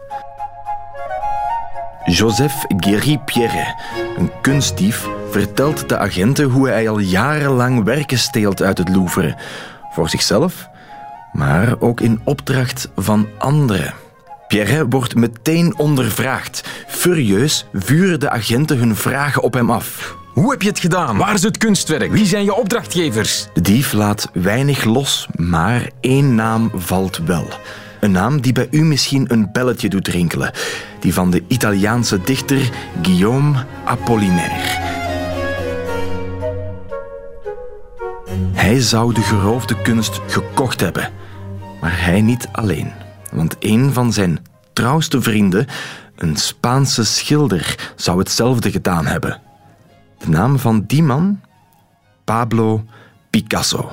[2.04, 3.80] Joseph Guéry Pierre,
[4.16, 9.36] een kunstdief, vertelt de agenten hoe hij al jarenlang werken steelt uit het Louvre.
[9.92, 10.70] Voor zichzelf,
[11.32, 13.94] maar ook in opdracht van anderen.
[14.48, 16.68] Pierre wordt meteen ondervraagd.
[16.86, 20.16] Furieus vuren de agenten hun vragen op hem af.
[20.32, 21.16] Hoe heb je het gedaan?
[21.16, 22.12] Waar is het kunstwerk?
[22.12, 23.46] Wie zijn je opdrachtgevers?
[23.54, 27.48] De dief laat weinig los, maar één naam valt wel.
[28.00, 30.52] Een naam die bij u misschien een belletje doet rinkelen.
[31.00, 32.70] Die van de Italiaanse dichter
[33.02, 34.88] Guillaume Apollinaire.
[38.52, 41.19] Hij zou de geroofde kunst gekocht hebben.
[41.80, 42.92] Maar hij niet alleen.
[43.32, 44.38] Want een van zijn
[44.72, 45.66] trouwste vrienden,
[46.16, 49.40] een Spaanse schilder, zou hetzelfde gedaan hebben.
[50.18, 51.40] De naam van die man?
[52.24, 52.84] Pablo
[53.30, 53.92] Picasso.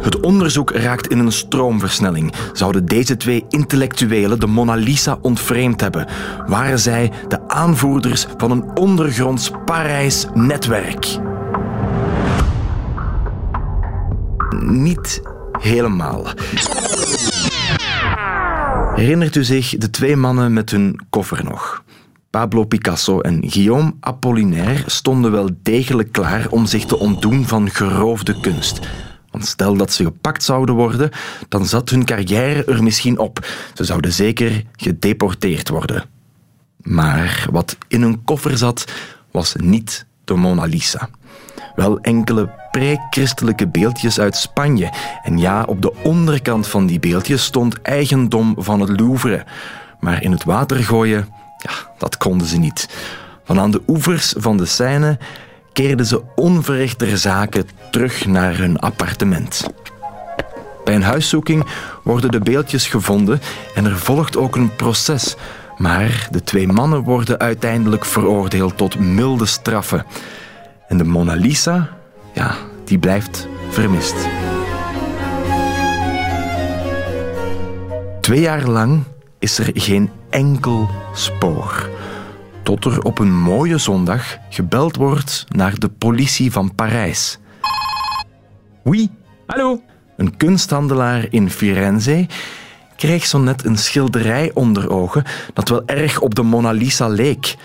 [0.00, 2.32] Het onderzoek raakt in een stroomversnelling.
[2.52, 6.06] Zouden deze twee intellectuelen de Mona Lisa ontvreemd hebben?
[6.46, 10.26] Waren zij de aanvoerders van een ondergronds Parijs
[14.60, 16.26] Niet helemaal.
[18.94, 21.84] Herinnert u zich de twee mannen met hun koffer nog?
[22.30, 28.40] Pablo Picasso en Guillaume Apollinaire stonden wel degelijk klaar om zich te ontdoen van geroofde
[28.40, 28.80] kunst.
[29.30, 31.10] Want stel dat ze gepakt zouden worden,
[31.48, 33.46] dan zat hun carrière er misschien op.
[33.74, 36.04] Ze zouden zeker gedeporteerd worden.
[36.76, 38.92] Maar wat in hun koffer zat,
[39.30, 41.08] was niet de Mona Lisa.
[41.74, 44.92] Wel enkele pre-christelijke beeldjes uit Spanje.
[45.22, 49.44] En ja, op de onderkant van die beeldjes stond eigendom van het Louvre.
[50.00, 52.88] Maar in het water gooien, ja, dat konden ze niet.
[53.44, 55.18] Van aan de oevers van de Seine
[55.72, 59.66] keerden ze onverrichter zaken terug naar hun appartement.
[60.84, 61.66] Bij een huiszoeking
[62.02, 63.40] worden de beeldjes gevonden
[63.74, 65.36] en er volgt ook een proces.
[65.76, 70.06] Maar de twee mannen worden uiteindelijk veroordeeld tot milde straffen.
[70.88, 71.95] En de Mona Lisa,
[72.36, 74.14] ja, die blijft vermist.
[78.20, 79.02] Twee jaar lang
[79.38, 81.88] is er geen enkel spoor.
[82.62, 87.38] Tot er op een mooie zondag gebeld wordt naar de politie van Parijs.
[88.84, 89.08] Oui,
[89.46, 89.82] hallo?
[90.16, 92.26] Een kunsthandelaar in Firenze
[92.96, 97.56] kreeg zo net een schilderij onder ogen dat wel erg op de Mona Lisa leek.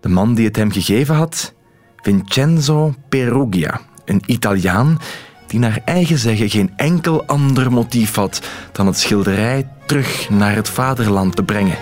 [0.00, 1.54] De man die het hem gegeven had,
[1.96, 4.98] Vincenzo Perugia, een Italiaan
[5.46, 8.40] die naar eigen zeggen geen enkel ander motief had
[8.72, 11.76] dan het schilderij terug naar het vaderland te brengen.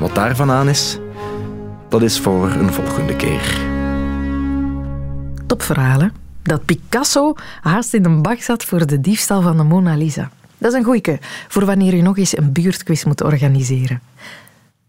[0.00, 0.98] Wat daarvan aan is,
[1.88, 3.60] dat is voor een volgende keer.
[5.46, 6.12] Topverhalen.
[6.42, 10.30] Dat Picasso haast in een bak zat voor de diefstal van de Mona Lisa.
[10.58, 14.00] Dat is een goeie voor wanneer u nog eens een buurtquiz moet organiseren.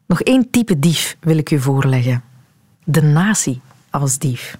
[0.05, 2.23] Nog één type dief wil ik u voorleggen.
[2.83, 4.57] De nazi als dief.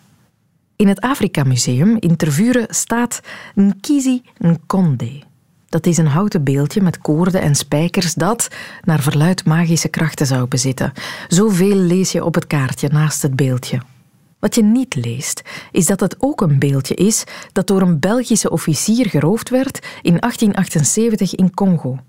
[0.83, 3.21] In het Afrika Museum in Tervuren staat
[3.55, 5.21] Nkizi Nkonde.
[5.69, 8.47] Dat is een houten beeldje met koorden en spijkers dat,
[8.81, 10.91] naar verluid, magische krachten zou bezitten.
[11.27, 13.81] Zoveel lees je op het kaartje naast het beeldje.
[14.39, 15.41] Wat je niet leest,
[15.71, 20.17] is dat het ook een beeldje is dat door een Belgische officier geroofd werd in
[20.19, 21.99] 1878 in Congo.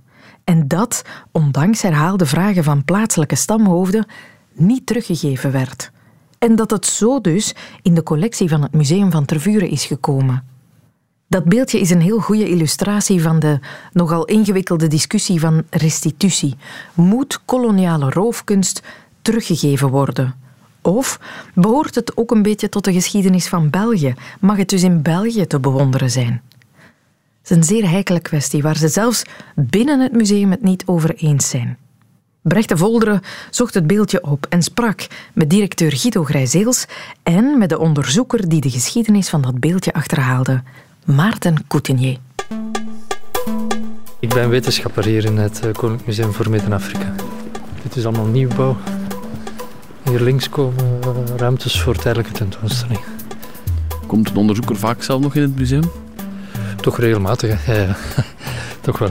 [0.45, 4.07] En dat, ondanks herhaalde vragen van plaatselijke stamhoofden,
[4.53, 5.93] niet teruggegeven werd.
[6.45, 10.45] En dat het zo dus in de collectie van het Museum van Tervuren is gekomen.
[11.27, 13.59] Dat beeldje is een heel goede illustratie van de
[13.93, 16.57] nogal ingewikkelde discussie van restitutie.
[16.95, 18.83] Moet koloniale roofkunst
[19.23, 20.35] teruggegeven worden?
[20.83, 21.21] Of
[21.55, 24.15] behoort het ook een beetje tot de geschiedenis van België?
[24.41, 26.43] Mag het dus in België te bewonderen zijn?
[27.43, 29.23] Het is een zeer heikele kwestie waar ze zelfs
[29.55, 31.79] binnen het museum het niet over eens zijn.
[32.45, 36.87] Brecht de Volderen zocht het beeldje op en sprak met directeur Guido Grijzeels
[37.23, 40.63] en met de onderzoeker die de geschiedenis van dat beeldje achterhaalde,
[41.05, 42.19] Maarten Coutinier.
[44.21, 47.15] Ik ben wetenschapper hier in het eh, Koninklijk Museum voor Midden-Afrika.
[47.83, 48.77] Dit is allemaal nieuwbouw.
[50.03, 53.01] Hier links komen eh, ruimtes voor tijdelijke tentoonstelling.
[54.07, 55.91] Komt een onderzoeker vaak zelf nog in het museum?
[56.81, 57.75] Toch regelmatig, hè?
[57.75, 57.97] ja, ja.
[58.81, 59.11] toch wel.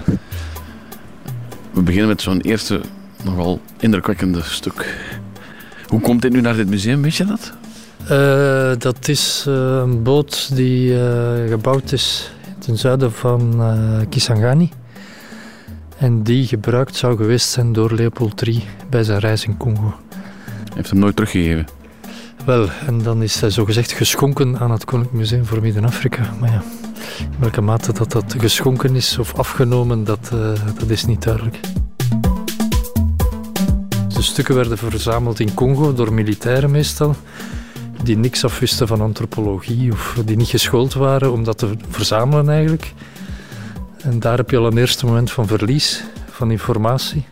[1.71, 2.81] We beginnen met zo'n eerste
[3.23, 4.97] nogal indrukwekkende stuk.
[5.87, 7.53] Hoe komt dit nu naar dit museum, weet je dat?
[8.11, 13.63] Uh, dat is uh, een boot die uh, gebouwd is ten zuiden van
[14.09, 14.71] Kisangani.
[15.97, 19.93] En die gebruikt zou geweest zijn door Leopold III bij zijn reis in Congo.
[20.75, 21.67] Heeft hem nooit teruggegeven?
[22.45, 26.33] Wel, en dan is hij zogezegd geschonken aan het Koninklijk Museum voor Midden-Afrika.
[26.39, 26.63] Maar ja,
[27.19, 30.31] in welke mate dat dat geschonken is of afgenomen, dat,
[30.79, 31.59] dat is niet duidelijk.
[34.33, 37.15] Stukken werden verzameld in Congo door militairen meestal,
[38.03, 42.93] die niks afwisten van antropologie of die niet geschoold waren om dat te verzamelen eigenlijk.
[43.97, 47.25] En daar heb je al een eerste moment van verlies van informatie.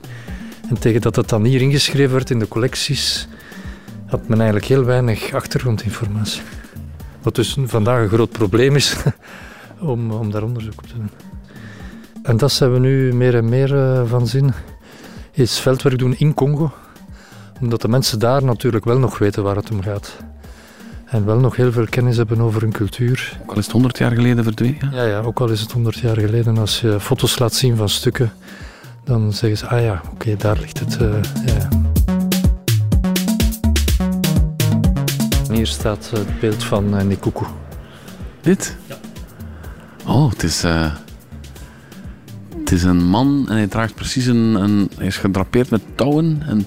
[0.70, 3.28] En tegen dat het dan hier ingeschreven werd in de collecties,
[4.06, 6.42] had men eigenlijk heel weinig achtergrondinformatie.
[7.22, 8.96] Wat dus vandaag een groot probleem is
[9.80, 11.10] om, om daar onderzoek op te doen.
[12.24, 14.54] En dat zijn we nu meer en meer uh, van zien.
[15.32, 16.72] Is veldwerk doen in Congo.
[17.62, 20.18] Omdat de mensen daar natuurlijk wel nog weten waar het om gaat.
[21.06, 23.40] En wel nog heel veel kennis hebben over hun cultuur.
[23.42, 24.92] Ook al is het 100 jaar geleden verdwenen?
[24.92, 26.58] Ja, ja, ook al is het 100 jaar geleden.
[26.58, 28.32] Als je foto's laat zien van stukken,
[29.04, 30.98] dan zeggen ze: ah ja, oké, daar ligt het.
[31.02, 31.14] Uh,
[31.46, 31.68] ja.
[35.52, 37.46] Hier staat het beeld van uh, Nikuku.
[38.42, 38.76] Dit?
[38.86, 38.98] Ja.
[40.06, 40.92] Oh, het is, uh,
[42.60, 44.90] het is een man en hij draagt precies een, een...
[44.98, 46.66] Hij is gedrapeerd met touwen en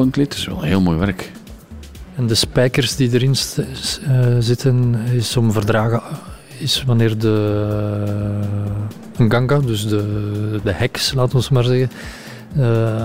[0.00, 1.32] Het is wel heel mooi werk.
[2.14, 3.66] En de spijkers die erin uh,
[4.38, 6.02] zitten, is om verdragen...
[6.58, 7.28] Is wanneer de
[9.16, 11.90] een ganga, dus de, de heks, laten we maar zeggen,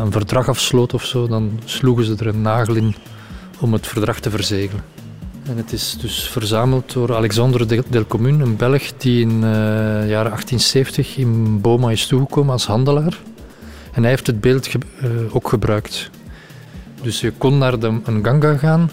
[0.02, 2.96] een verdrag afsloot of zo, dan sloegen ze er een nagel in
[3.60, 4.84] om het verdrag te verzegelen.
[5.44, 9.42] En het is dus verzameld door Alexandre Del Commune, een Belg die in uh,
[10.10, 13.18] jaren 1870 in Boma is toegekomen als handelaar.
[13.92, 14.70] En hij heeft het beeld
[15.32, 16.10] ook gebruikt.
[17.02, 18.92] Dus je kon naar de, een ganga gaan,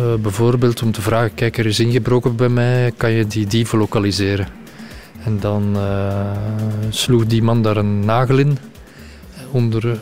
[0.00, 3.72] uh, bijvoorbeeld om te vragen, kijk er is ingebroken bij mij, kan je die dief
[3.72, 4.46] lokaliseren?
[5.24, 5.76] En dan
[6.90, 8.58] sloeg die man daar een nagel in
[9.50, 10.00] onder,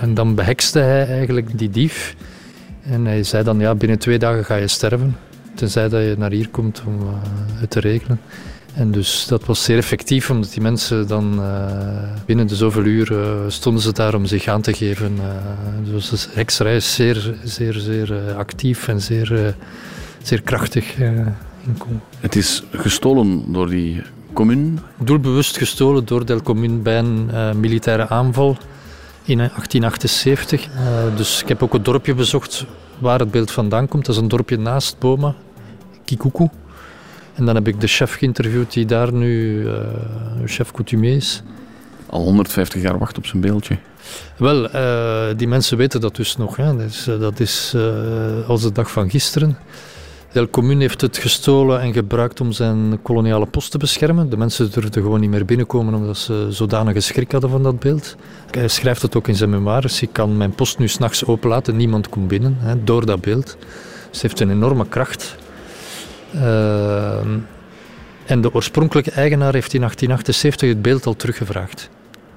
[0.00, 2.16] en dan behekste hij eigenlijk die dief.
[2.82, 5.16] En hij zei dan, ja, binnen twee dagen ga je sterven.
[5.54, 6.98] Tenzij dat je naar hier komt om
[7.54, 8.20] het te regelen.
[8.74, 11.46] En dus dat was zeer effectief, omdat die mensen dan uh,
[12.26, 15.18] binnen de zoveel uur uh, stonden ze daar om zich aan te geven.
[15.84, 19.54] dus de hekserij is zeer, zeer, zeer actief en zeer,
[20.22, 22.00] zeer krachtig in Congo.
[22.20, 24.72] Het is gestolen door die commune?
[24.98, 27.30] Doelbewust gestolen door Del Commune bij een
[27.60, 28.56] militaire aanval
[29.24, 30.66] in 1878.
[30.66, 32.66] Uh, dus ik heb ook het dorpje bezocht
[32.98, 34.06] waar het beeld vandaan komt.
[34.06, 35.34] Dat is een dorpje naast Boma,
[36.04, 36.48] Kikuku.
[37.34, 39.74] En dan heb ik de chef geïnterviewd die daar nu uh,
[40.44, 41.42] chef coutumier is.
[42.06, 43.76] Al 150 jaar wacht op zijn beeldje.
[44.36, 46.56] Wel, uh, die mensen weten dat dus nog.
[46.56, 46.76] Hè.
[46.76, 47.76] Dus, dat is
[48.46, 49.58] als de dag van gisteren.
[50.32, 54.30] De Commune heeft het gestolen en gebruikt om zijn koloniale post te beschermen.
[54.30, 58.16] De mensen durfden gewoon niet meer binnenkomen omdat ze zodanige schrik hadden van dat beeld.
[58.50, 60.02] Hij schrijft het ook in zijn memoires.
[60.02, 63.56] Ik kan mijn post nu s'nachts openlaten, niemand komt binnen hè, door dat beeld.
[64.10, 65.36] Dus het heeft een enorme kracht.
[66.34, 67.16] Uh,
[68.26, 71.90] en de oorspronkelijke eigenaar heeft in 1878 het beeld al teruggevraagd.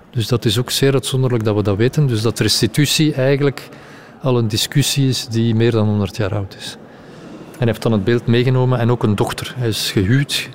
[0.09, 2.07] Dus dat is ook zeer uitzonderlijk dat we dat weten.
[2.07, 3.69] Dus dat restitutie eigenlijk
[4.21, 6.77] al een discussie is die meer dan 100 jaar oud is.
[7.59, 9.53] En heeft dan het beeld meegenomen en ook een dochter.
[9.57, 10.49] Hij is gehuwd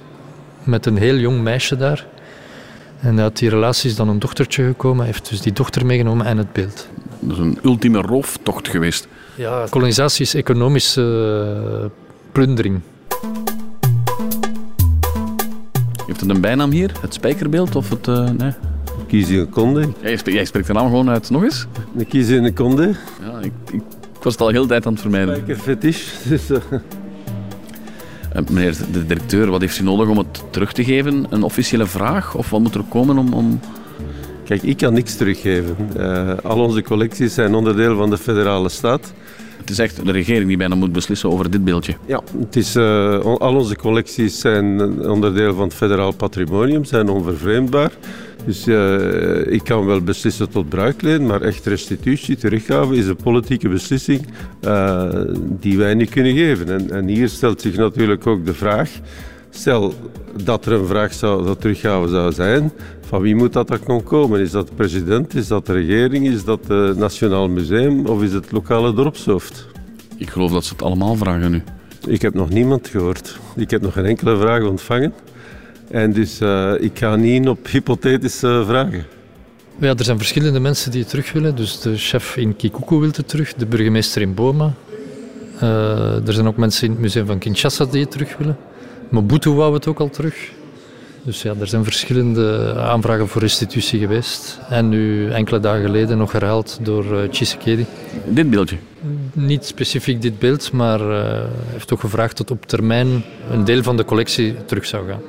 [0.62, 2.06] met een heel jong meisje daar.
[3.00, 4.98] En uit die relatie is dan een dochtertje gekomen.
[4.98, 6.88] Hij heeft dus die dochter meegenomen en het beeld.
[7.20, 9.08] Dat is een ultieme rooftocht geweest.
[9.34, 11.02] Ja, kolonisatie is economische
[11.82, 11.86] uh,
[12.32, 12.80] plundering.
[16.06, 16.92] Heeft het een bijnaam hier?
[17.00, 18.06] Het spijkerbeeld of het...
[18.06, 18.52] Uh, nee?
[19.06, 19.80] Kies je een konde.
[19.80, 21.30] Jij, spreekt, jij spreekt de naam gewoon uit.
[21.30, 21.66] Nog eens?
[22.12, 22.94] Een konde.
[23.20, 23.82] Ja, ik, ik
[24.20, 25.34] ik was het al heel tijd aan het vermijden.
[25.34, 26.08] Spijkerfetish.
[26.28, 26.58] Dus, uh...
[28.48, 31.26] meneer de directeur, wat heeft u nodig om het terug te geven?
[31.30, 32.34] Een officiële vraag?
[32.34, 33.32] Of wat moet er komen om...
[33.32, 33.60] om...
[34.44, 35.76] Kijk, ik kan niks teruggeven.
[36.42, 39.12] Al onze collecties zijn onderdeel van de federale staat.
[39.70, 41.94] Het is echt de regering die bijna moet beslissen over dit beeldje.
[42.06, 47.92] Ja, het is, uh, al onze collecties zijn onderdeel van het federaal patrimonium, zijn onvervreemdbaar.
[48.44, 53.68] Dus uh, ik kan wel beslissen tot bruikleen, maar echt restitutie, teruggave, is een politieke
[53.68, 54.26] beslissing
[54.64, 55.10] uh,
[55.60, 56.68] die wij niet kunnen geven.
[56.68, 58.90] En, en, hier stelt zich natuurlijk ook de vraag,
[59.50, 59.94] stel
[60.44, 64.40] dat er een vraag zou, dat teruggave zou zijn, van wie moet dat dan komen?
[64.40, 68.32] Is dat de president, is dat de regering, is dat het Nationaal Museum of is
[68.32, 69.66] het lokale dorpshoofd?
[70.16, 71.62] Ik geloof dat ze het allemaal vragen nu.
[72.06, 73.38] Ik heb nog niemand gehoord.
[73.56, 75.12] Ik heb nog geen enkele vraag ontvangen.
[75.90, 79.04] En dus uh, ik ga niet in op hypothetische vragen.
[79.78, 81.56] Ja, er zijn verschillende mensen die het terug willen.
[81.56, 84.74] Dus de chef in Kikuku wil het terug, de burgemeester in Boma.
[85.62, 88.56] Uh, er zijn ook mensen in het museum van Kinshasa die het terug willen.
[89.10, 90.52] Mobutu wou het ook al terug.
[91.22, 94.58] Dus ja, er zijn verschillende aanvragen voor restitutie geweest.
[94.68, 97.86] En nu enkele dagen geleden nog herhaald door uh, Tshisekedi.
[98.28, 98.76] Dit beeldje?
[99.32, 103.96] Niet specifiek dit beeld, maar uh, heeft toch gevraagd dat op termijn een deel van
[103.96, 105.20] de collectie terug zou gaan.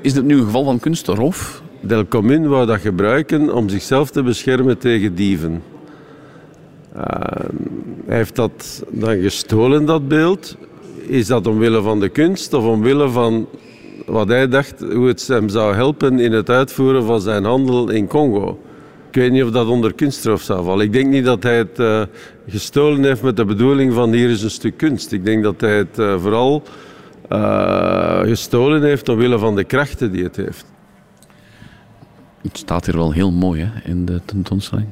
[0.00, 1.62] Is dit nu een geval van kunstroof?
[1.80, 5.62] Del Commune wou dat gebruiken om zichzelf te beschermen tegen dieven.
[8.06, 10.56] hij heeft dat dan gestolen, dat beeld.
[11.06, 13.48] Is dat omwille van de kunst of omwille van
[14.06, 18.06] wat hij dacht hoe het hem zou helpen in het uitvoeren van zijn handel in
[18.06, 18.60] Congo?
[19.08, 20.84] Ik weet niet of dat onder kunststraf zou vallen.
[20.84, 22.02] Ik denk niet dat hij het uh,
[22.48, 25.12] gestolen heeft met de bedoeling van hier is een stuk kunst.
[25.12, 26.62] Ik denk dat hij het uh, vooral
[27.32, 30.64] uh, gestolen heeft omwille van de krachten die het heeft.
[32.42, 34.88] Het staat hier wel heel mooi hè, in de tentoonstelling.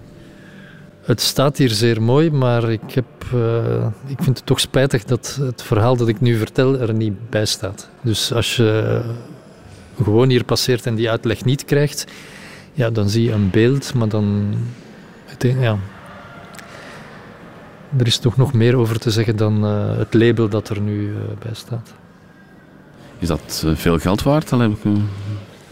[1.05, 5.39] Het staat hier zeer mooi, maar ik, heb, uh, ik vind het toch spijtig dat
[5.41, 7.89] het verhaal dat ik nu vertel er niet bij staat.
[8.01, 9.01] Dus als je
[10.03, 12.05] gewoon hier passeert en die uitleg niet krijgt,
[12.73, 14.55] ja, dan zie je een beeld, maar dan.
[15.39, 15.79] Ja,
[17.97, 21.09] er is toch nog meer over te zeggen dan uh, het label dat er nu
[21.09, 21.95] uh, bij staat.
[23.19, 24.49] Is dat veel geld waard?
[24.49, 24.85] Dan heb ik,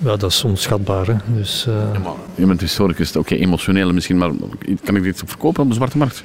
[0.04, 1.06] ja, dat is onschatbaar.
[1.06, 1.14] Hè.
[1.26, 1.74] Dus, uh...
[1.92, 4.30] ja, maar je bent historicus, oké, okay, emotioneel misschien, maar
[4.84, 6.24] kan ik dit verkopen op de zwarte markt?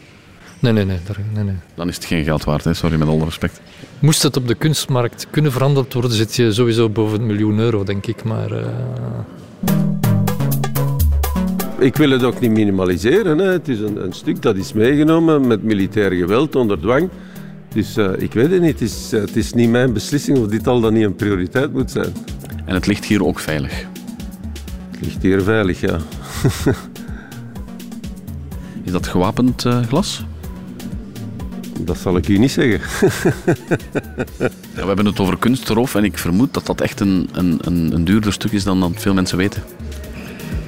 [0.60, 1.00] Nee, nee, nee.
[1.34, 1.56] nee, nee.
[1.76, 2.74] Dan is het geen geld waard, hè.
[2.74, 3.62] sorry, met alle respect.
[4.00, 7.84] Moest het op de kunstmarkt kunnen verhandeld worden, zit je sowieso boven een miljoen euro,
[7.84, 8.24] denk ik.
[8.24, 8.68] Maar, uh...
[11.80, 13.38] Ik wil het ook niet minimaliseren.
[13.38, 13.52] Hè.
[13.52, 17.10] Het is een, een, stuk dat is meegenomen met militair geweld onder dwang.
[17.74, 18.80] Dus uh, ik weet het niet.
[18.80, 21.92] Het is, het is niet mijn beslissing of dit al dan niet een prioriteit moet
[21.92, 22.14] zijn.
[22.68, 23.86] En het ligt hier ook veilig?
[24.92, 25.98] Het ligt hier veilig, ja.
[28.84, 30.24] Is dat gewapend uh, glas?
[31.80, 32.80] Dat zal ik u niet zeggen.
[34.76, 37.94] ja, we hebben het over kunstroof en ik vermoed dat dat echt een, een, een,
[37.94, 39.64] een duurder stuk is dan, dan veel mensen weten.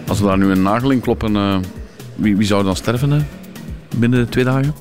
[0.07, 1.57] Als we daar nu een nagel in kloppen, uh,
[2.15, 3.21] wie, wie zou dan sterven uh,
[3.95, 4.73] binnen twee dagen?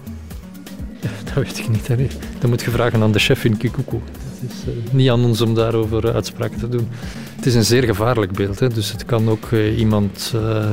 [1.00, 1.88] Ja, dat weet ik niet.
[1.88, 2.06] Hè.
[2.38, 4.00] Dat moet je vragen aan de chef in Kikuku.
[4.40, 6.88] Het is uh, niet aan ons om daarover uitspraken te doen.
[7.36, 10.66] Het is een zeer gevaarlijk beeld, hè, dus het kan ook uh, iemand uh,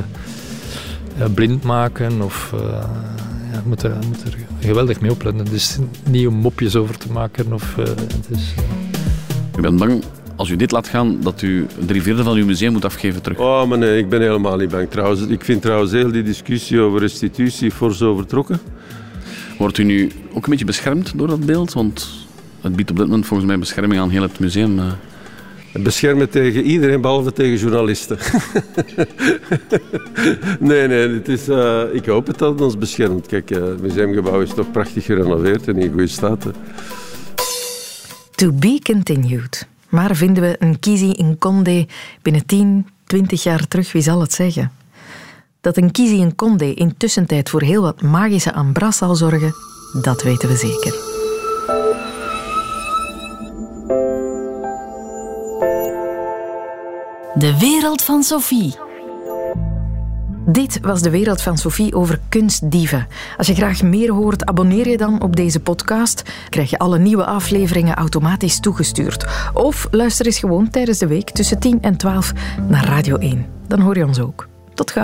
[1.34, 2.54] blind maken of
[3.52, 5.44] ja, moet, er, moet er geweldig mee opletten.
[5.44, 5.78] Het is
[6.10, 7.52] niet om mopjes over te maken.
[7.52, 8.54] Of, het is,
[9.56, 10.02] Ik ben bang
[10.36, 13.38] als u dit laat gaan, dat u drie vierde van uw museum moet afgeven terug.
[13.38, 14.90] Oh, maar nee, ik ben helemaal niet bang.
[14.90, 18.60] Trouwens, ik vind trouwens heel die discussie over restitutie fors overtrokken.
[19.58, 21.72] Wordt u nu ook een beetje beschermd door dat beeld?
[21.72, 22.25] Want
[22.66, 24.78] het biedt op dit moment volgens mij bescherming aan heel het museum.
[24.78, 24.92] Uh.
[25.72, 28.18] Beschermen tegen iedereen behalve tegen journalisten.
[30.60, 33.26] nee, nee, het is, uh, ik hoop het dat het ons beschermt.
[33.26, 36.44] Kijk, uh, het museumgebouw is toch prachtig gerenoveerd en in goede staat.
[38.34, 39.66] To be continued.
[39.88, 41.86] Maar vinden we een Kizi in Condé
[42.22, 44.72] binnen 10, 20 jaar terug, wie zal het zeggen?
[45.60, 49.54] Dat een Kizi in Condé intussen tijd voor heel wat magische ambras zal zorgen,
[50.02, 51.15] dat weten we zeker.
[57.38, 58.74] De wereld van Sophie.
[60.46, 63.06] Dit was de wereld van Sophie over kunstdieven.
[63.36, 66.22] Als je graag meer hoort, abonneer je dan op deze podcast.
[66.48, 69.26] Krijg je alle nieuwe afleveringen automatisch toegestuurd.
[69.54, 72.32] Of luister eens gewoon tijdens de week tussen 10 en 12
[72.68, 73.46] naar Radio 1.
[73.66, 74.48] Dan hoor je ons ook.